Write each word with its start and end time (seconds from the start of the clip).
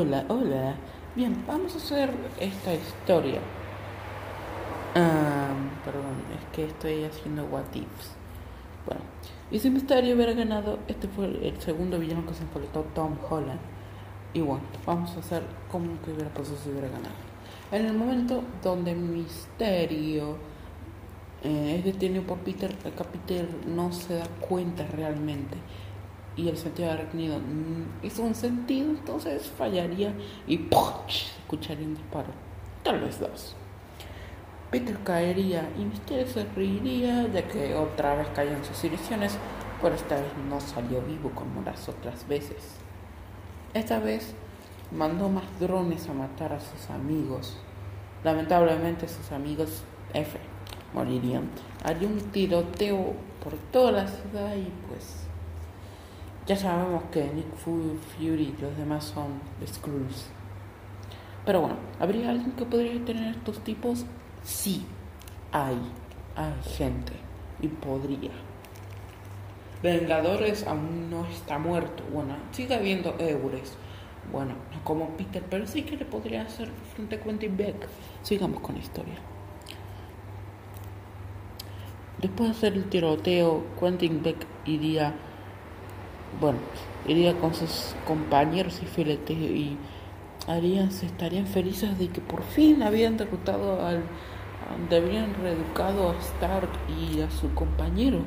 Hola, 0.00 0.24
hola. 0.28 0.76
Bien, 1.16 1.44
vamos 1.44 1.74
a 1.74 1.78
hacer 1.78 2.08
esta 2.38 2.72
historia. 2.72 3.40
Ah, 4.94 5.48
perdón, 5.84 6.22
es 6.38 6.54
que 6.54 6.66
estoy 6.66 7.02
haciendo 7.02 7.44
what 7.46 7.64
ifs. 7.74 8.14
Bueno, 8.86 9.00
y 9.50 9.58
si 9.58 9.70
Misterio 9.70 10.14
hubiera 10.14 10.34
ganado, 10.34 10.78
este 10.86 11.08
fue 11.08 11.24
el 11.26 11.60
segundo 11.60 11.98
villano 11.98 12.24
que 12.26 12.34
se 12.34 12.44
enfrentó 12.44 12.82
Tom 12.94 13.16
Holland. 13.28 13.58
Y 14.34 14.40
bueno, 14.40 14.62
vamos 14.86 15.16
a 15.16 15.18
hacer 15.18 15.42
como 15.68 16.00
que 16.02 16.12
hubiera 16.12 16.32
pasado 16.32 16.56
si 16.62 16.70
hubiera 16.70 16.86
ganado. 16.86 17.16
En 17.72 17.84
el 17.84 17.94
momento 17.94 18.44
donde 18.62 18.94
Misterio 18.94 20.36
eh, 21.42 21.74
es 21.76 21.84
detenido 21.84 22.22
por 22.22 22.38
Peter, 22.38 22.72
Peter 22.72 23.48
no 23.66 23.92
se 23.92 24.14
da 24.14 24.28
cuenta 24.48 24.86
realmente 24.86 25.56
y 26.38 26.48
el 26.48 26.56
sentido 26.56 26.92
arácnido 26.92 27.38
mm, 27.40 28.06
hizo 28.06 28.22
un 28.22 28.34
sentido, 28.34 28.90
entonces 28.90 29.50
fallaría 29.58 30.14
y 30.46 30.56
se 30.56 31.40
escucharía 31.40 31.86
un 31.86 31.96
disparo. 31.96 32.28
Tal 32.84 33.00
vez 33.00 33.18
dos. 33.18 33.56
Peter 34.70 34.96
caería 35.02 35.68
y 35.76 35.84
Misterio 35.84 36.26
se 36.28 36.44
reiría 36.54 37.26
ya 37.26 37.48
que 37.48 37.74
otra 37.74 38.14
vez 38.14 38.28
caían 38.28 38.64
sus 38.64 38.84
ilusiones, 38.84 39.36
pero 39.82 39.96
esta 39.96 40.14
vez 40.14 40.30
no 40.48 40.60
salió 40.60 41.02
vivo 41.02 41.32
como 41.34 41.62
las 41.62 41.88
otras 41.88 42.28
veces. 42.28 42.76
Esta 43.74 43.98
vez 43.98 44.32
mandó 44.92 45.28
más 45.28 45.44
drones 45.58 46.08
a 46.08 46.12
matar 46.12 46.52
a 46.52 46.60
sus 46.60 46.88
amigos. 46.90 47.56
Lamentablemente 48.22 49.08
sus 49.08 49.32
amigos 49.32 49.82
F 50.14 50.38
morirían. 50.94 51.50
Haría 51.82 52.06
un 52.06 52.20
tiroteo 52.30 53.14
por 53.42 53.54
toda 53.72 53.90
la 53.90 54.06
ciudad 54.06 54.54
y 54.54 54.70
pues 54.88 55.27
ya 56.48 56.56
sabemos 56.56 57.04
que 57.12 57.24
Nick 57.24 57.54
Fury 57.56 57.98
y 58.18 58.62
los 58.62 58.74
demás 58.78 59.04
son 59.04 59.38
Skrulls. 59.66 60.28
Pero 61.44 61.60
bueno, 61.60 61.76
¿habría 62.00 62.30
alguien 62.30 62.52
que 62.52 62.64
podría 62.64 63.04
tener 63.04 63.36
estos 63.36 63.62
tipos? 63.62 64.06
Sí, 64.42 64.86
hay. 65.52 65.78
Hay 66.36 66.54
gente. 66.76 67.12
Y 67.60 67.68
podría. 67.68 68.30
Vengadores 69.82 70.66
aún 70.66 71.10
no 71.10 71.26
está 71.26 71.58
muerto. 71.58 72.02
Bueno, 72.10 72.34
sigue 72.52 72.74
habiendo 72.74 73.14
Eures. 73.18 73.76
Bueno, 74.32 74.54
no 74.72 74.84
como 74.84 75.08
Peter, 75.18 75.44
pero 75.50 75.66
sí 75.66 75.82
que 75.82 75.98
le 75.98 76.06
podría 76.06 76.42
hacer 76.42 76.70
frente 76.94 77.16
a 77.16 77.20
Quentin 77.20 77.58
Beck. 77.58 77.88
Sigamos 78.22 78.60
con 78.62 78.74
la 78.74 78.80
historia. 78.80 79.16
Después 82.22 82.50
de 82.50 82.56
hacer 82.56 82.72
el 82.72 82.88
tiroteo, 82.88 83.64
Quentin 83.78 84.22
Beck 84.22 84.46
iría 84.64 85.14
bueno, 86.40 86.58
iría 87.06 87.36
con 87.38 87.54
sus 87.54 87.94
compañeros 88.06 88.80
y 88.82 88.86
filetes 88.86 89.36
y 89.36 89.76
harían, 90.46 90.88
estarían 90.88 91.46
felices 91.46 91.98
de 91.98 92.08
que 92.08 92.20
por 92.20 92.42
fin 92.42 92.82
habían 92.82 93.16
derrotado 93.16 93.84
al, 93.84 94.02
habían 94.90 95.34
reeducado 95.34 96.10
a 96.10 96.14
Stark 96.18 96.70
y 96.88 97.20
a 97.20 97.30
su 97.30 97.52
compañero, 97.54 98.20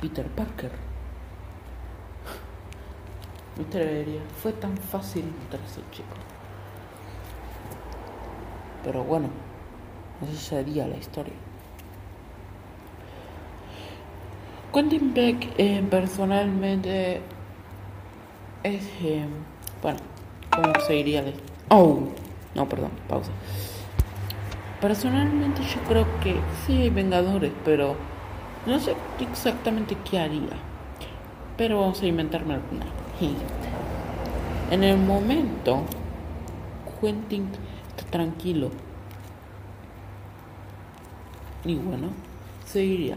Peter 0.00 0.26
Parker. 0.26 0.70
Diría, 3.56 4.20
fue 4.42 4.52
tan 4.52 4.76
fácil 4.76 5.24
matar 5.24 5.60
a 5.60 5.64
ese 5.64 5.80
chico. 5.90 6.14
Pero 8.84 9.02
bueno, 9.02 9.28
así 10.22 10.36
sería 10.36 10.86
la 10.86 10.96
historia. 10.96 11.32
Quentin 14.74 15.14
Beck 15.14 15.54
eh, 15.56 15.82
personalmente 15.88 17.22
es, 18.66 18.84
eh, 19.02 19.24
bueno, 19.82 19.98
¿cómo 20.50 20.72
seguiría 20.86 21.22
de... 21.22 21.34
Oh, 21.68 22.00
no, 22.54 22.68
perdón, 22.68 22.90
pausa. 23.08 23.30
Personalmente 24.80 25.62
yo 25.62 25.80
creo 25.88 26.06
que 26.20 26.36
sí 26.66 26.82
hay 26.82 26.90
Vengadores, 26.90 27.52
pero 27.64 27.96
no 28.66 28.78
sé 28.78 28.94
exactamente 29.20 29.96
qué 30.08 30.18
haría. 30.18 30.56
Pero 31.56 31.80
vamos 31.80 32.02
a 32.02 32.06
inventarme 32.06 32.54
alguna. 32.54 32.84
En 34.70 34.84
el 34.84 34.98
momento, 34.98 35.82
Quentin 37.00 37.48
está 37.88 38.04
tranquilo. 38.10 38.70
Y 41.64 41.76
bueno, 41.76 42.08
seguiría. 42.66 43.16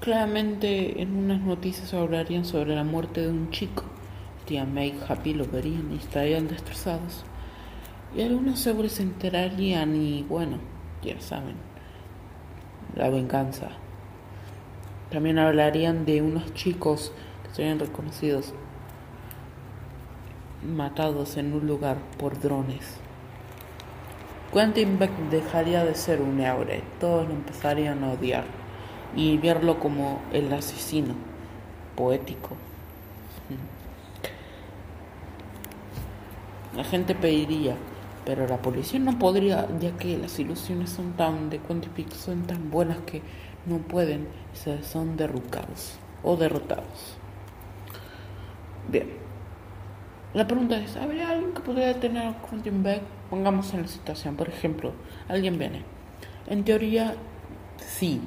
Claramente 0.00 1.02
en 1.02 1.16
unas 1.16 1.40
noticias 1.40 1.92
hablarían 1.92 2.44
sobre 2.44 2.76
la 2.76 2.84
muerte 2.84 3.22
de 3.22 3.30
un 3.30 3.50
chico. 3.50 3.82
Tía 4.46 4.64
May 4.64 4.90
y 4.90 5.12
Happy 5.12 5.34
lo 5.34 5.44
verían 5.44 5.90
y 5.92 5.96
estarían 5.96 6.46
destrozados. 6.46 7.24
Y 8.14 8.22
algunos 8.22 8.60
seguro 8.60 8.88
se 8.88 9.02
enterarían 9.02 9.96
y 9.96 10.22
bueno, 10.22 10.58
ya 11.02 11.20
saben, 11.20 11.56
la 12.94 13.10
venganza. 13.10 13.70
También 15.10 15.36
hablarían 15.40 16.04
de 16.04 16.22
unos 16.22 16.54
chicos 16.54 17.12
que 17.42 17.56
serían 17.56 17.80
reconocidos 17.80 18.54
matados 20.64 21.36
en 21.36 21.52
un 21.52 21.66
lugar 21.66 21.98
por 22.18 22.40
drones. 22.40 23.00
Quentin 24.52 24.96
Beck 24.96 25.10
dejaría 25.30 25.84
de 25.84 25.96
ser 25.96 26.20
un 26.20 26.40
héroe, 26.40 26.82
todos 27.00 27.26
lo 27.26 27.34
empezarían 27.34 28.04
a 28.04 28.12
odiar 28.12 28.57
y 29.16 29.36
verlo 29.38 29.78
como 29.80 30.20
el 30.32 30.52
asesino 30.52 31.14
poético. 31.96 32.56
La 36.76 36.84
gente 36.84 37.14
pediría, 37.14 37.74
pero 38.24 38.46
la 38.46 38.58
policía 38.58 39.00
no 39.00 39.18
podría, 39.18 39.66
ya 39.80 39.96
que 39.96 40.16
las 40.16 40.38
ilusiones 40.38 40.90
son 40.90 41.14
tan 41.14 41.50
de 41.50 41.60
son 42.14 42.42
tan 42.42 42.70
buenas 42.70 42.98
que 42.98 43.22
no 43.66 43.78
pueden, 43.78 44.28
son 44.82 45.16
derrocados 45.16 45.98
o 46.22 46.36
derrotados. 46.36 47.16
Bien. 48.88 49.08
La 50.34 50.46
pregunta 50.46 50.78
es, 50.78 50.96
¿habría 50.96 51.30
alguien 51.30 51.52
que 51.52 51.60
podría 51.60 51.98
tener 51.98 52.28
a 52.28 52.42
Quentin 52.48 52.82
Beck? 52.82 53.02
Pongamos 53.30 53.72
en 53.72 53.82
la 53.82 53.88
situación, 53.88 54.36
por 54.36 54.48
ejemplo, 54.48 54.92
alguien 55.26 55.58
viene. 55.58 55.82
En 56.46 56.64
teoría, 56.64 57.14
sí, 57.78 58.20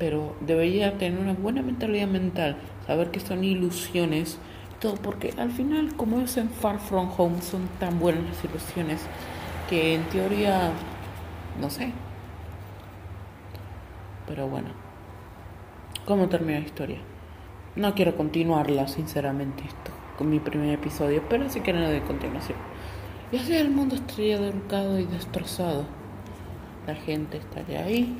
pero 0.00 0.34
debería 0.40 0.96
tener 0.96 1.20
una 1.20 1.34
buena 1.34 1.60
mentalidad 1.60 2.08
mental, 2.08 2.56
saber 2.86 3.10
que 3.10 3.20
son 3.20 3.44
ilusiones, 3.44 4.38
todo, 4.80 4.94
porque 4.94 5.34
al 5.36 5.50
final, 5.50 5.94
como 5.94 6.20
es 6.20 6.38
en 6.38 6.48
Far 6.48 6.80
From 6.80 7.10
Home, 7.18 7.42
son 7.42 7.68
tan 7.78 8.00
buenas 8.00 8.24
las 8.24 8.44
ilusiones 8.44 9.02
que 9.68 9.94
en 9.94 10.02
teoría, 10.04 10.72
no 11.60 11.68
sé. 11.68 11.92
Pero 14.26 14.48
bueno, 14.48 14.70
¿cómo 16.06 16.30
termina 16.30 16.60
la 16.60 16.66
historia? 16.66 16.98
No 17.76 17.94
quiero 17.94 18.16
continuarla, 18.16 18.88
sinceramente, 18.88 19.64
esto 19.64 19.92
con 20.16 20.30
mi 20.30 20.40
primer 20.40 20.70
episodio, 20.70 21.22
pero 21.28 21.50
sí 21.50 21.60
que 21.60 21.74
nada 21.74 21.90
de 21.90 22.00
continuación. 22.00 22.56
Y 23.32 23.36
así 23.36 23.54
el 23.54 23.70
mundo 23.70 23.96
estaría 23.96 24.38
derrocado 24.38 24.98
y 24.98 25.04
destrozado. 25.04 25.84
La 26.86 26.94
gente 26.94 27.36
estaría 27.36 27.84
ahí, 27.84 28.18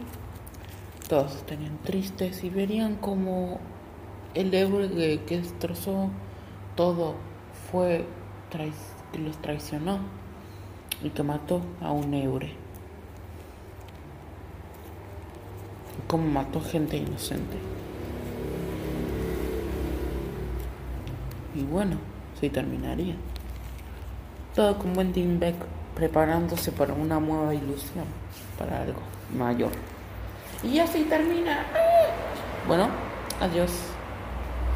todos 1.11 1.35
estarían 1.35 1.77
tristes 1.79 2.45
y 2.45 2.51
verían 2.51 2.95
como 2.95 3.59
el 4.35 4.55
héroe 4.55 5.19
que, 5.27 5.39
destrozó 5.39 6.09
todo 6.77 7.17
fue 7.69 8.07
que 9.11 9.19
los 9.19 9.37
traicionó 9.43 9.99
y 11.03 11.11
que 11.11 11.25
mató 11.25 11.63
a 11.81 11.91
un 11.91 12.15
héroe. 12.15 12.53
Como 16.07 16.29
mató 16.29 16.61
gente 16.61 16.97
inocente. 16.97 17.57
Y 21.57 21.65
bueno, 21.65 21.97
sí 22.41 22.51
terminaría. 22.51 23.17
Todo 24.55 24.79
con 24.79 24.97
Wendy 24.97 25.27
Beck 25.39 25.57
preparándose 25.97 26.71
para 26.71 26.95
una 26.95 27.19
nueva 27.19 27.53
ilusión, 27.53 28.05
para 28.57 28.83
algo 28.83 29.01
mayor. 29.37 29.73
Y 30.63 30.79
así 30.79 31.05
termina. 31.05 31.65
Bueno, 32.67 32.89
adiós. 33.41 33.90